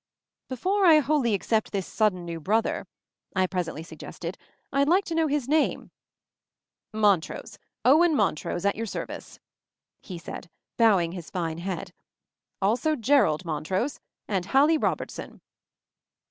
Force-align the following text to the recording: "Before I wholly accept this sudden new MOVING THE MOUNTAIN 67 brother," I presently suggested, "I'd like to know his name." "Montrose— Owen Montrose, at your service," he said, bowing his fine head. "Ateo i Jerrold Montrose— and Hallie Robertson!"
"Before 0.49 0.83
I 0.87 0.97
wholly 0.97 1.35
accept 1.35 1.71
this 1.71 1.85
sudden 1.85 2.25
new 2.25 2.39
MOVING 2.39 2.43
THE 2.43 2.43
MOUNTAIN 2.55 2.85
67 2.85 3.33
brother," 3.35 3.43
I 3.43 3.53
presently 3.53 3.83
suggested, 3.83 4.37
"I'd 4.73 4.87
like 4.87 5.05
to 5.05 5.13
know 5.13 5.27
his 5.27 5.47
name." 5.47 5.91
"Montrose— 6.91 7.59
Owen 7.85 8.15
Montrose, 8.15 8.65
at 8.65 8.75
your 8.75 8.87
service," 8.87 9.39
he 10.01 10.17
said, 10.17 10.49
bowing 10.77 11.11
his 11.11 11.29
fine 11.29 11.59
head. 11.59 11.93
"Ateo 12.63 12.93
i 12.93 12.95
Jerrold 12.95 13.45
Montrose— 13.45 13.99
and 14.27 14.47
Hallie 14.47 14.79
Robertson!" 14.79 15.39